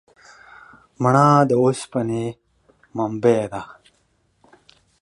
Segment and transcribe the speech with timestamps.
[1.01, 2.25] مڼه د اوسپنې
[2.95, 3.61] منبع ده.